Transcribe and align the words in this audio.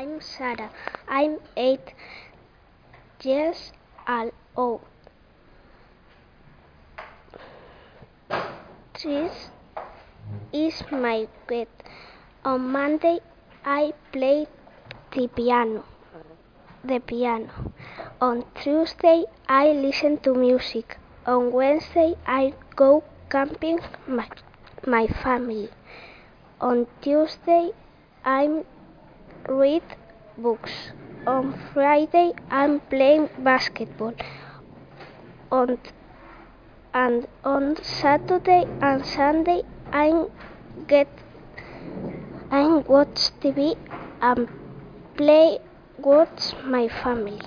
I'm 0.00 0.18
Sara. 0.22 0.70
I'm 1.06 1.32
eight 1.58 1.92
years 3.22 3.72
old. 4.08 4.32
Oh, 4.56 4.80
this 9.02 9.50
is 10.54 10.82
my 10.90 11.28
bed. 11.46 11.68
On 12.46 12.72
Monday, 12.72 13.18
I 13.62 13.92
play 14.10 14.46
the 15.12 15.28
piano. 15.28 15.84
The 16.82 17.00
piano. 17.00 17.74
On 18.22 18.42
Tuesday, 18.54 19.26
I 19.50 19.72
listen 19.72 20.16
to 20.28 20.32
music. 20.32 20.96
On 21.26 21.52
Wednesday, 21.52 22.14
I 22.26 22.54
go 22.74 23.04
camping 23.28 23.80
my, 24.06 24.28
my 24.86 25.06
family. 25.08 25.68
On 26.58 26.86
Tuesday, 27.02 27.72
I 28.24 28.64
read 29.50 29.82
books. 30.38 30.72
On 31.26 31.52
Friday, 31.74 32.32
I'm 32.50 32.80
playing 32.92 33.28
basketball. 33.38 34.14
On 35.50 35.78
and 36.94 37.26
on 37.44 37.76
Saturday 37.82 38.64
and 38.80 39.04
Sunday, 39.04 39.62
I 39.92 40.26
get 40.86 41.08
I 42.50 42.62
watch 42.94 43.30
TV 43.40 43.76
and 44.20 44.48
play 45.16 45.58
with 45.98 46.54
my 46.64 46.88
family. 46.88 47.40